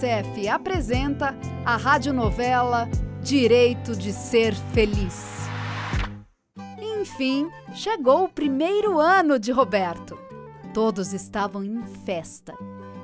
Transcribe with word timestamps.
Unicef 0.00 0.48
apresenta 0.48 1.34
a 1.62 1.76
radionovela 1.76 2.88
Direito 3.20 3.94
de 3.94 4.14
Ser 4.14 4.54
Feliz. 4.72 5.46
Enfim, 6.78 7.50
chegou 7.74 8.24
o 8.24 8.28
primeiro 8.28 8.98
ano 8.98 9.38
de 9.38 9.52
Roberto. 9.52 10.18
Todos 10.72 11.12
estavam 11.12 11.62
em 11.62 11.84
festa 12.06 12.54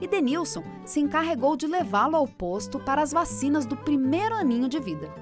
e 0.01 0.09
Denilson 0.09 0.63
se 0.87 0.99
encarregou 1.01 1.55
de 1.55 1.67
levá-lo 1.67 2.17
ao 2.17 2.27
posto 2.27 2.81
para 2.81 3.03
as 3.03 3.13
vacinas 3.13 3.67
do 3.67 3.77
primeiro 3.77 4.35
aninho 4.35 4.67
de 4.67 4.81
vida. 4.81 5.13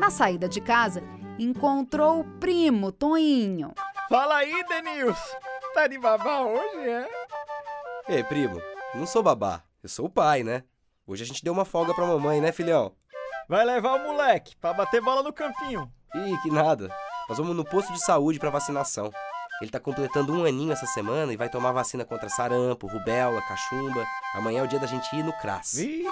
Na 0.00 0.10
saída 0.10 0.48
de 0.48 0.60
casa, 0.60 1.00
encontrou 1.38 2.20
o 2.20 2.24
primo 2.40 2.90
Toinho. 2.90 3.72
Fala 4.08 4.38
aí, 4.38 4.64
Denilson! 4.64 5.36
Tá 5.74 5.86
de 5.86 5.96
babá 5.96 6.40
hoje, 6.40 6.88
é? 6.88 7.08
Ei, 8.08 8.24
primo, 8.24 8.60
não 8.96 9.06
sou 9.06 9.22
babá, 9.22 9.62
eu 9.80 9.88
sou 9.88 10.06
o 10.06 10.10
pai, 10.10 10.42
né? 10.42 10.64
Hoje 11.06 11.22
a 11.22 11.26
gente 11.26 11.44
deu 11.44 11.52
uma 11.52 11.66
folga 11.66 11.92
pra 11.92 12.06
mamãe, 12.06 12.40
né, 12.40 12.50
filhão? 12.50 12.92
Vai 13.46 13.62
levar 13.62 13.92
o 13.94 14.02
moleque 14.02 14.56
pra 14.56 14.72
bater 14.72 15.02
bola 15.02 15.22
no 15.22 15.34
campinho. 15.34 15.92
Ih, 16.14 16.40
que 16.42 16.50
nada. 16.50 16.88
Nós 17.28 17.36
vamos 17.36 17.54
no 17.54 17.62
posto 17.62 17.92
de 17.92 18.02
saúde 18.02 18.38
pra 18.38 18.48
vacinação. 18.48 19.12
Ele 19.60 19.70
tá 19.70 19.78
completando 19.78 20.32
um 20.32 20.46
aninho 20.46 20.72
essa 20.72 20.86
semana 20.86 21.30
e 21.30 21.36
vai 21.36 21.50
tomar 21.50 21.72
vacina 21.72 22.06
contra 22.06 22.30
sarampo, 22.30 22.86
rubéola, 22.86 23.42
cachumba. 23.42 24.02
Amanhã 24.34 24.60
é 24.60 24.64
o 24.64 24.66
dia 24.66 24.78
da 24.78 24.86
gente 24.86 25.14
ir 25.14 25.22
no 25.22 25.32
CRAS. 25.34 25.74
Vixe, 25.74 26.08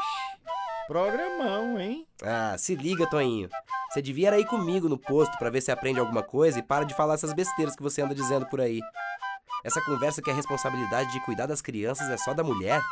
programão, 0.87 1.81
hein? 1.81 2.07
Ah, 2.23 2.55
se 2.59 2.75
liga, 2.75 3.09
Toinho. 3.09 3.49
Você 3.91 4.03
devia 4.03 4.39
ir 4.39 4.45
comigo 4.45 4.91
no 4.91 4.99
posto 4.99 5.39
pra 5.39 5.49
ver 5.49 5.63
se 5.63 5.73
aprende 5.73 6.01
alguma 6.01 6.23
coisa 6.23 6.59
e 6.59 6.63
para 6.63 6.85
de 6.85 6.95
falar 6.95 7.15
essas 7.15 7.33
besteiras 7.33 7.75
que 7.75 7.83
você 7.83 8.03
anda 8.03 8.15
dizendo 8.15 8.45
por 8.47 8.61
aí. 8.61 8.81
Essa 9.65 9.81
conversa 9.81 10.21
que 10.21 10.31
a 10.31 10.35
responsabilidade 10.35 11.11
de 11.13 11.25
cuidar 11.25 11.47
das 11.47 11.63
crianças 11.63 12.11
é 12.11 12.17
só 12.19 12.35
da 12.35 12.45
mulher. 12.45 12.83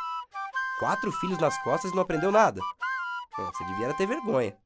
Quatro 0.81 1.11
filhos 1.11 1.37
nas 1.37 1.55
costas 1.61 1.91
e 1.91 1.95
não 1.95 2.01
aprendeu 2.01 2.31
nada. 2.31 2.59
Você 3.37 3.63
devia 3.65 3.93
ter 3.93 4.07
vergonha. 4.07 4.57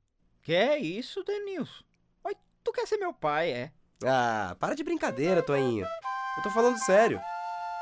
Que 0.41 0.55
é 0.55 0.79
isso, 0.79 1.21
Denilson? 1.25 1.83
Oi, 2.23 2.37
tu 2.63 2.71
quer 2.71 2.87
ser 2.87 2.95
meu 2.95 3.11
pai, 3.11 3.51
é? 3.51 3.71
Ah, 4.01 4.55
para 4.57 4.75
de 4.75 4.81
brincadeira, 4.81 5.43
Toinho. 5.43 5.85
Eu 6.37 6.43
tô 6.43 6.49
falando 6.51 6.77
sério. 6.79 7.19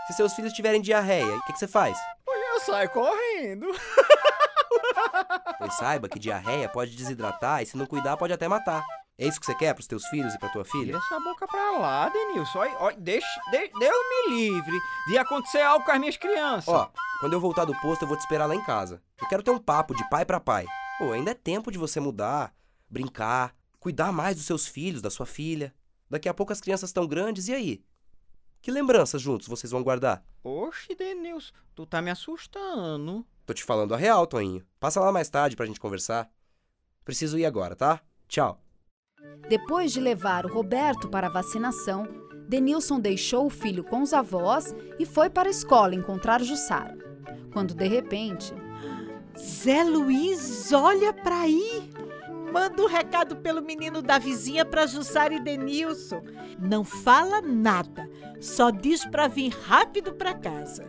Se 0.08 0.14
seus 0.14 0.34
filhos 0.34 0.52
tiverem 0.52 0.82
diarreia, 0.82 1.36
o 1.36 1.42
que, 1.44 1.54
que 1.54 1.60
você 1.60 1.68
faz? 1.68 1.96
Eu 2.28 2.60
saio 2.62 2.90
correndo. 2.90 3.68
Pois 5.60 5.76
saiba 5.76 6.10
que 6.10 6.18
diarreia 6.18 6.68
pode 6.68 6.96
desidratar 6.96 7.62
e 7.62 7.66
se 7.66 7.78
não 7.78 7.86
cuidar 7.86 8.18
pode 8.18 8.34
até 8.34 8.48
matar. 8.48 8.84
É 9.18 9.28
isso 9.28 9.40
que 9.40 9.46
você 9.46 9.54
quer 9.54 9.74
pros 9.74 9.86
teus 9.88 10.06
filhos 10.08 10.34
e 10.34 10.40
pra 10.40 10.50
tua 10.50 10.66
filha? 10.66 10.86
Tira 10.86 10.98
essa 10.98 11.20
boca 11.20 11.48
pra 11.48 11.72
lá, 11.72 12.10
Denilson. 12.10 12.64
Deixa, 12.98 13.28
de, 13.52 13.68
Deus 13.80 13.98
me 14.10 14.36
livre 14.36 14.78
de 15.08 15.18
acontecer 15.18 15.62
algo 15.62 15.86
com 15.86 15.92
as 15.92 16.00
minhas 16.00 16.18
crianças. 16.18 16.68
Ó, 16.68 16.90
quando 17.24 17.32
eu 17.32 17.40
voltar 17.40 17.64
do 17.64 17.74
posto 17.80 18.02
eu 18.02 18.08
vou 18.10 18.18
te 18.18 18.20
esperar 18.20 18.48
lá 18.48 18.54
em 18.54 18.62
casa. 18.66 19.02
Eu 19.22 19.26
quero 19.30 19.42
ter 19.42 19.50
um 19.50 19.58
papo 19.58 19.96
de 19.96 20.04
pai 20.10 20.26
pra 20.26 20.42
pai. 20.42 20.66
Pô, 21.00 21.14
ainda 21.14 21.32
é 21.32 21.34
tempo 21.34 21.72
de 21.72 21.78
você 21.78 21.98
mudar, 21.98 22.54
brincar, 22.90 23.56
cuidar 23.80 24.12
mais 24.12 24.36
dos 24.36 24.44
seus 24.46 24.68
filhos, 24.68 25.02
da 25.02 25.10
sua 25.10 25.26
filha. 25.26 25.74
Daqui 26.10 26.28
a 26.28 26.34
pouco 26.34 26.52
as 26.52 26.60
crianças 26.60 26.90
estão 26.90 27.08
grandes, 27.08 27.48
e 27.48 27.54
aí? 27.54 27.82
Que 28.62 28.70
lembranças 28.70 29.22
juntos 29.22 29.48
vocês 29.48 29.72
vão 29.72 29.82
guardar? 29.82 30.22
Oxe, 30.44 30.94
Denilson, 30.96 31.54
tu 31.74 31.86
tá 31.86 32.02
me 32.02 32.12
assustando. 32.12 33.26
Tô 33.46 33.54
te 33.54 33.64
falando 33.64 33.94
a 33.94 33.98
real, 33.98 34.28
Toinho. 34.28 34.62
Passa 34.78 35.00
lá 35.00 35.10
mais 35.10 35.30
tarde 35.30 35.56
pra 35.56 35.66
gente 35.66 35.80
conversar. 35.80 36.30
Preciso 37.06 37.38
ir 37.38 37.46
agora, 37.46 37.74
tá? 37.74 38.02
Tchau. 38.28 38.62
Depois 39.48 39.94
de 39.94 40.02
levar 40.02 40.46
o 40.46 40.54
Roberto 40.54 41.08
para 41.08 41.28
a 41.28 41.32
vacinação, 41.32 42.06
Denilson 42.50 43.00
deixou 43.00 43.46
o 43.46 43.50
filho 43.50 43.86
com 43.86 44.02
os 44.02 44.12
avós 44.12 44.76
e 45.00 45.06
foi 45.06 45.30
para 45.30 45.48
a 45.48 45.52
escola 45.52 45.96
encontrar 45.96 46.44
Jussara. 46.44 47.13
Quando 47.54 47.74
de 47.74 47.88
repente. 47.88 48.54
Zé 49.38 49.84
Luiz, 49.84 50.72
olha 50.74 51.14
para 51.14 51.42
aí! 51.42 51.90
Manda 52.52 52.84
um 52.84 52.88
recado 52.88 53.38
pelo 53.38 53.64
menino 53.64 54.02
da 54.02 54.20
vizinha 54.20 54.64
para 54.64 54.86
Jussara 54.86 55.34
e 55.34 55.40
Denilson. 55.40 56.22
Não 56.60 56.84
fala 56.84 57.42
nada, 57.42 58.08
só 58.40 58.70
diz 58.70 59.04
para 59.06 59.28
vir 59.28 59.50
rápido 59.50 60.14
para 60.14 60.36
casa. 60.36 60.88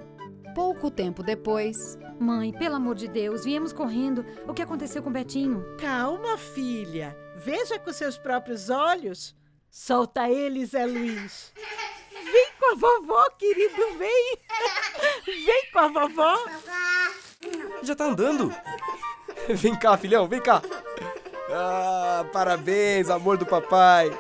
Pouco 0.55 0.91
tempo 0.91 1.23
depois. 1.23 1.99
Mãe, 2.21 2.53
pelo 2.53 2.77
amor 2.77 2.95
de 2.95 3.09
Deus, 3.09 3.45
viemos 3.45 3.73
correndo. 3.73 4.25
O 4.47 4.53
que 4.53 4.63
aconteceu 4.63 5.03
com 5.03 5.11
Betinho? 5.11 5.65
Calma, 5.79 6.37
filha. 6.37 7.17
Veja 7.37 7.79
com 7.79 7.93
seus 7.93 8.19
próprios 8.19 8.71
olhos. 8.71 9.35
Solta 9.71 10.31
ele, 10.31 10.65
Zé 10.65 10.87
Luiz. 10.87 11.53
Vem 12.34 12.49
com 12.59 12.72
a 12.72 12.75
vovó, 12.75 13.31
querido, 13.39 13.97
vem. 13.97 14.39
Vem 15.25 15.71
com 15.72 15.78
a 15.78 15.87
vovó. 15.87 16.37
Já 17.81 17.95
tá 17.95 18.06
andando? 18.06 18.53
Vem 19.49 19.78
cá, 19.78 19.97
filhão, 19.97 20.27
vem 20.27 20.41
cá. 20.41 20.61
Ah, 21.49 22.27
parabéns, 22.33 23.09
amor 23.09 23.37
do 23.37 23.47
papai. 23.47 24.11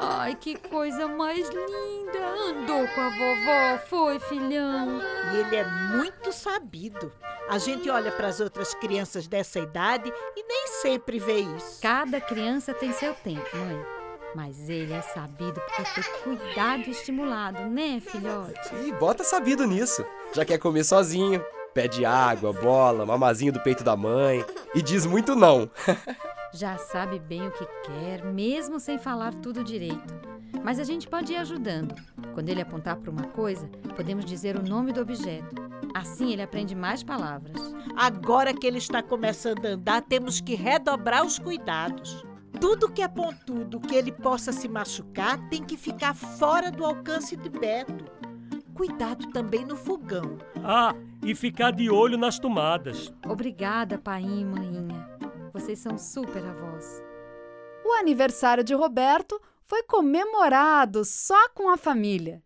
Ai, 0.00 0.34
que 0.34 0.56
coisa 0.56 1.06
mais 1.06 1.48
linda! 1.48 2.26
Andou 2.48 2.88
com 2.88 3.00
a 3.00 3.10
vovó, 3.10 3.78
foi, 3.88 4.18
filhão? 4.18 5.00
E 5.32 5.36
ele 5.36 5.54
é 5.54 5.64
muito 5.64 6.32
sabido. 6.32 7.12
A 7.48 7.58
gente 7.58 7.88
olha 7.88 8.10
para 8.10 8.26
as 8.26 8.40
outras 8.40 8.74
crianças 8.74 9.28
dessa 9.28 9.60
idade 9.60 10.12
e 10.36 10.42
nem 10.42 10.66
sempre 10.82 11.20
vê 11.20 11.38
isso. 11.38 11.80
Cada 11.80 12.20
criança 12.20 12.74
tem 12.74 12.92
seu 12.92 13.14
tempo, 13.14 13.56
mãe. 13.56 14.03
Mas 14.34 14.68
ele 14.68 14.92
é 14.92 15.00
sabido 15.00 15.60
porque 15.60 15.84
foi 15.84 16.36
cuidado 16.36 16.82
e 16.86 16.90
estimulado, 16.90 17.60
né, 17.70 18.00
filhote? 18.00 18.74
E 18.86 18.92
bota 18.92 19.22
sabido 19.22 19.66
nisso. 19.66 20.04
Já 20.34 20.44
quer 20.44 20.58
comer 20.58 20.84
sozinho, 20.84 21.44
pede 21.72 22.04
água, 22.04 22.52
bola, 22.52 23.06
mamazinho 23.06 23.52
do 23.52 23.60
peito 23.60 23.84
da 23.84 23.96
mãe 23.96 24.44
e 24.74 24.82
diz 24.82 25.06
muito 25.06 25.34
não. 25.34 25.70
Já 26.52 26.78
sabe 26.78 27.18
bem 27.18 27.48
o 27.48 27.50
que 27.50 27.66
quer, 27.84 28.24
mesmo 28.24 28.78
sem 28.78 28.96
falar 28.96 29.34
tudo 29.34 29.64
direito. 29.64 30.14
Mas 30.62 30.78
a 30.78 30.84
gente 30.84 31.08
pode 31.08 31.32
ir 31.32 31.36
ajudando. 31.36 31.94
Quando 32.32 32.48
ele 32.48 32.62
apontar 32.62 32.96
para 32.96 33.10
uma 33.10 33.24
coisa, 33.24 33.68
podemos 33.96 34.24
dizer 34.24 34.56
o 34.56 34.62
nome 34.62 34.92
do 34.92 35.00
objeto. 35.00 35.54
Assim 35.92 36.32
ele 36.32 36.42
aprende 36.42 36.74
mais 36.74 37.02
palavras. 37.02 37.60
Agora 37.96 38.54
que 38.54 38.66
ele 38.66 38.78
está 38.78 39.02
começando 39.02 39.66
a 39.66 39.70
andar, 39.70 40.02
temos 40.02 40.40
que 40.40 40.54
redobrar 40.54 41.24
os 41.24 41.40
cuidados. 41.40 42.24
Tudo 42.60 42.90
que 42.90 43.02
é 43.02 43.08
pontudo, 43.08 43.80
que 43.80 43.94
ele 43.94 44.12
possa 44.12 44.52
se 44.52 44.68
machucar, 44.68 45.48
tem 45.48 45.62
que 45.62 45.76
ficar 45.76 46.14
fora 46.14 46.70
do 46.70 46.84
alcance 46.84 47.36
de 47.36 47.48
Beto. 47.48 48.04
Cuidado 48.74 49.30
também 49.30 49.64
no 49.64 49.76
fogão. 49.76 50.38
Ah, 50.62 50.94
e 51.22 51.34
ficar 51.34 51.70
de 51.70 51.90
olho 51.90 52.18
nas 52.18 52.38
tomadas. 52.38 53.12
Obrigada, 53.26 53.98
pai 53.98 54.22
e 54.22 54.44
maninha. 54.44 55.08
Vocês 55.52 55.78
são 55.78 55.96
super 55.96 56.44
avós. 56.44 57.02
O 57.84 57.92
aniversário 57.92 58.64
de 58.64 58.74
Roberto 58.74 59.40
foi 59.62 59.82
comemorado 59.84 61.04
só 61.04 61.48
com 61.50 61.68
a 61.68 61.76
família. 61.76 62.42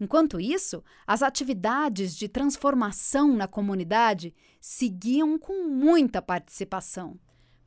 Enquanto 0.00 0.40
isso, 0.40 0.82
as 1.06 1.22
atividades 1.22 2.16
de 2.16 2.28
transformação 2.28 3.36
na 3.36 3.46
comunidade 3.46 4.34
seguiam 4.60 5.38
com 5.38 5.68
muita 5.68 6.20
participação. 6.20 7.20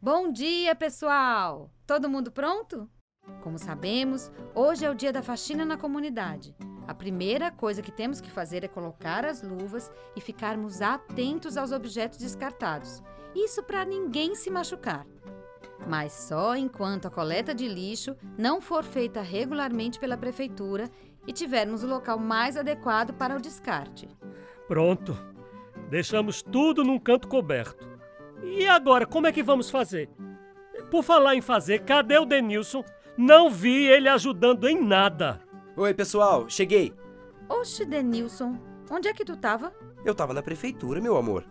Bom 0.05 0.31
dia, 0.31 0.75
pessoal! 0.75 1.71
Todo 1.87 2.07
mundo 2.07 2.31
pronto? 2.31 2.87
Como 3.41 3.57
sabemos, 3.57 4.31
hoje 4.53 4.85
é 4.85 4.89
o 4.91 4.93
dia 4.93 5.11
da 5.11 5.23
faxina 5.23 5.65
na 5.65 5.77
comunidade. 5.77 6.55
A 6.87 6.93
primeira 6.93 7.49
coisa 7.49 7.81
que 7.81 7.91
temos 7.91 8.21
que 8.21 8.29
fazer 8.29 8.63
é 8.63 8.67
colocar 8.67 9.25
as 9.25 9.41
luvas 9.41 9.91
e 10.15 10.21
ficarmos 10.21 10.79
atentos 10.79 11.57
aos 11.57 11.71
objetos 11.71 12.19
descartados. 12.19 13.01
Isso 13.33 13.63
para 13.63 13.83
ninguém 13.83 14.35
se 14.35 14.51
machucar. 14.51 15.07
Mas 15.87 16.13
só 16.13 16.55
enquanto 16.55 17.07
a 17.07 17.09
coleta 17.09 17.55
de 17.55 17.67
lixo 17.67 18.15
não 18.37 18.61
for 18.61 18.83
feita 18.83 19.23
regularmente 19.23 19.99
pela 19.99 20.15
prefeitura 20.15 20.87
e 21.25 21.33
tivermos 21.33 21.83
o 21.83 21.87
local 21.87 22.19
mais 22.19 22.55
adequado 22.55 23.11
para 23.11 23.35
o 23.35 23.41
descarte. 23.41 24.07
Pronto. 24.67 25.17
Deixamos 25.89 26.43
tudo 26.43 26.83
num 26.83 26.99
canto 26.99 27.27
coberto. 27.27 27.94
E 28.45 28.67
agora, 28.67 29.05
como 29.05 29.27
é 29.27 29.31
que 29.31 29.43
vamos 29.43 29.69
fazer? 29.69 30.09
Por 30.89 31.03
falar 31.03 31.35
em 31.35 31.41
fazer, 31.41 31.79
cadê 31.79 32.17
o 32.17 32.25
Denilson? 32.25 32.83
Não 33.17 33.49
vi 33.49 33.85
ele 33.85 34.07
ajudando 34.07 34.67
em 34.67 34.81
nada. 34.81 35.41
Oi, 35.75 35.93
pessoal, 35.93 36.49
cheguei. 36.49 36.93
Oxe, 37.49 37.85
Denilson, 37.85 38.57
onde 38.89 39.07
é 39.07 39.13
que 39.13 39.25
tu 39.25 39.35
tava? 39.35 39.73
Eu 40.03 40.13
tava 40.13 40.33
na 40.33 40.41
prefeitura, 40.41 41.01
meu 41.01 41.17
amor. 41.17 41.45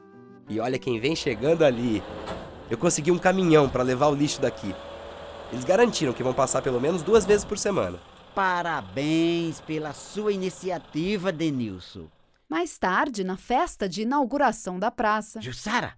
E 0.48 0.60
olha 0.60 0.78
quem 0.78 1.00
vem 1.00 1.16
chegando 1.16 1.64
ali. 1.64 2.02
Eu 2.70 2.78
consegui 2.78 3.10
um 3.10 3.18
caminhão 3.18 3.68
para 3.68 3.82
levar 3.82 4.08
o 4.08 4.14
lixo 4.14 4.40
daqui. 4.40 4.74
Eles 5.52 5.64
garantiram 5.64 6.12
que 6.12 6.22
vão 6.22 6.32
passar 6.32 6.62
pelo 6.62 6.80
menos 6.80 7.02
duas 7.02 7.24
vezes 7.24 7.44
por 7.44 7.58
semana. 7.58 7.98
Parabéns 8.34 9.60
pela 9.60 9.92
sua 9.92 10.32
iniciativa, 10.32 11.30
Denilson. 11.30 12.08
Mais 12.48 12.78
tarde, 12.78 13.24
na 13.24 13.36
festa 13.36 13.88
de 13.88 14.02
inauguração 14.02 14.78
da 14.78 14.90
praça. 14.90 15.40
Jussara, 15.40 15.94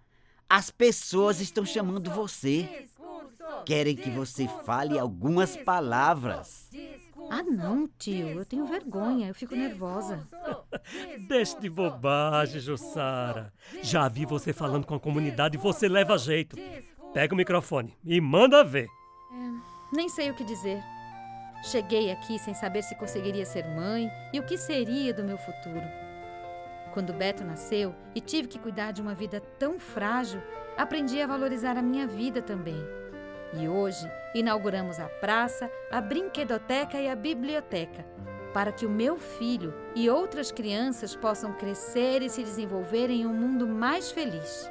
as 0.48 0.70
pessoas 0.70 1.40
estão 1.40 1.64
chamando 1.64 2.10
você. 2.10 2.86
Querem 3.64 3.96
que 3.96 4.10
você 4.10 4.48
fale 4.64 4.98
algumas 4.98 5.56
palavras. 5.56 6.70
Ah, 7.30 7.42
não, 7.42 7.88
tio, 7.98 8.28
eu 8.28 8.44
tenho 8.44 8.66
vergonha, 8.66 9.28
eu 9.28 9.34
fico 9.34 9.56
nervosa. 9.56 10.26
Deixe 11.26 11.58
de 11.58 11.68
bobagem, 11.68 12.60
Jussara. 12.60 13.52
Já 13.82 14.08
vi 14.08 14.24
você 14.24 14.52
falando 14.52 14.86
com 14.86 14.94
a 14.94 15.00
comunidade 15.00 15.56
e 15.56 15.60
você 15.60 15.88
leva 15.88 16.18
jeito. 16.18 16.56
Pega 17.12 17.34
o 17.34 17.36
microfone 17.36 17.96
e 18.04 18.20
manda 18.20 18.62
ver. 18.62 18.86
Nem 19.92 20.08
sei 20.08 20.30
o 20.30 20.34
que 20.34 20.44
dizer. 20.44 20.82
Cheguei 21.64 22.12
aqui 22.12 22.38
sem 22.38 22.54
saber 22.54 22.82
se 22.82 22.94
conseguiria 22.94 23.44
ser 23.44 23.66
mãe 23.74 24.08
e 24.32 24.38
o 24.38 24.44
que 24.44 24.56
seria 24.56 25.12
do 25.12 25.24
meu 25.24 25.38
futuro. 25.38 26.05
Quando 26.96 27.12
Beto 27.12 27.44
nasceu 27.44 27.94
e 28.14 28.22
tive 28.22 28.48
que 28.48 28.58
cuidar 28.58 28.90
de 28.90 29.02
uma 29.02 29.12
vida 29.12 29.38
tão 29.58 29.78
frágil, 29.78 30.42
aprendi 30.78 31.20
a 31.20 31.26
valorizar 31.26 31.76
a 31.76 31.82
minha 31.82 32.06
vida 32.06 32.40
também. 32.40 32.82
E 33.52 33.68
hoje 33.68 34.10
inauguramos 34.34 34.98
a 34.98 35.04
praça, 35.04 35.70
a 35.90 36.00
brinquedoteca 36.00 36.98
e 36.98 37.06
a 37.06 37.14
biblioteca, 37.14 38.02
para 38.54 38.72
que 38.72 38.86
o 38.86 38.88
meu 38.88 39.18
filho 39.18 39.74
e 39.94 40.08
outras 40.08 40.50
crianças 40.50 41.14
possam 41.14 41.52
crescer 41.52 42.22
e 42.22 42.30
se 42.30 42.42
desenvolver 42.42 43.10
em 43.10 43.26
um 43.26 43.34
mundo 43.34 43.68
mais 43.68 44.10
feliz. 44.10 44.70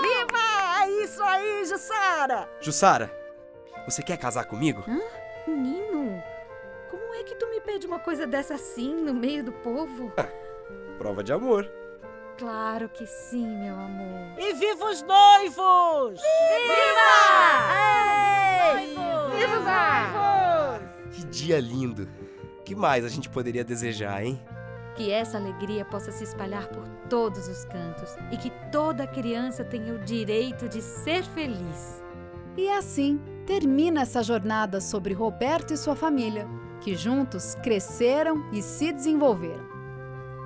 Viva! 0.00 0.84
É 0.84 0.90
isso 1.02 1.24
aí, 1.24 1.64
Jussara! 1.64 2.48
Jussara, 2.60 3.10
você 3.84 4.00
quer 4.00 4.16
casar 4.16 4.44
comigo? 4.44 4.84
Menino, 5.44 6.22
como 6.96 7.14
é 7.14 7.22
que 7.22 7.34
tu 7.34 7.46
me 7.50 7.60
pede 7.60 7.86
uma 7.86 7.98
coisa 7.98 8.26
dessa 8.26 8.54
assim, 8.54 8.94
no 8.94 9.12
meio 9.12 9.44
do 9.44 9.52
povo? 9.52 10.10
Prova 10.98 11.22
de 11.22 11.30
amor. 11.32 11.70
Claro 12.38 12.88
que 12.88 13.06
sim, 13.06 13.46
meu 13.46 13.74
amor. 13.74 14.38
E 14.38 14.54
viva 14.54 14.84
os 14.86 15.02
noivos! 15.02 16.20
Que 21.12 21.24
dia 21.26 21.60
lindo. 21.60 22.08
que 22.64 22.74
mais 22.74 23.04
a 23.04 23.08
gente 23.08 23.28
poderia 23.28 23.62
desejar, 23.64 24.24
hein? 24.24 24.40
Que 24.96 25.10
essa 25.10 25.36
alegria 25.36 25.84
possa 25.84 26.10
se 26.10 26.24
espalhar 26.24 26.66
por 26.68 26.86
todos 27.08 27.46
os 27.46 27.64
cantos 27.66 28.16
e 28.32 28.36
que 28.36 28.50
toda 28.72 29.06
criança 29.06 29.64
tenha 29.64 29.94
o 29.94 29.98
direito 29.98 30.68
de 30.68 30.80
ser 30.82 31.22
feliz. 31.22 32.02
E 32.56 32.68
assim 32.70 33.20
termina 33.46 34.00
essa 34.00 34.22
jornada 34.22 34.80
sobre 34.80 35.14
Roberto 35.14 35.72
e 35.72 35.76
sua 35.76 35.94
família, 35.94 36.48
que 36.80 36.94
juntos 36.94 37.54
cresceram 37.62 38.44
e 38.52 38.62
se 38.62 38.92
desenvolveram. 38.92 39.66